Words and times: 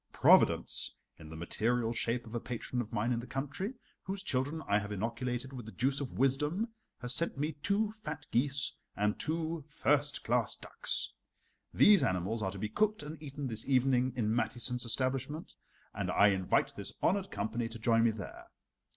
Providence, 0.13 0.95
in 1.19 1.29
the 1.29 1.35
material 1.35 1.93
shape 1.93 2.25
of 2.25 2.33
a 2.33 2.39
patron 2.39 2.81
of 2.81 2.91
mine 2.91 3.11
in 3.11 3.19
the 3.19 3.27
country, 3.27 3.75
whose 4.01 4.23
children 4.23 4.63
I 4.67 4.79
have 4.79 4.91
inoculated 4.91 5.53
with 5.53 5.67
the 5.67 5.71
juice 5.71 6.01
of 6.01 6.13
wisdom, 6.13 6.69
has 7.01 7.13
sent 7.13 7.37
me 7.37 7.51
two 7.61 7.91
fat 7.91 8.25
geese 8.31 8.75
and 8.95 9.19
two 9.19 9.63
first 9.67 10.23
class 10.23 10.55
ducks. 10.55 11.13
These 11.71 12.01
animals 12.01 12.41
are 12.41 12.49
to 12.49 12.57
be 12.57 12.67
cooked 12.67 13.03
and 13.03 13.21
eaten 13.21 13.45
this 13.45 13.69
evening 13.69 14.13
in 14.15 14.33
Mathiesen's 14.33 14.85
establishment, 14.85 15.53
and 15.93 16.09
I 16.09 16.29
invite 16.29 16.75
this 16.75 16.93
honored 17.03 17.29
company 17.29 17.69
to 17.69 17.77
join 17.77 18.03
me 18.03 18.09
there. 18.09 18.47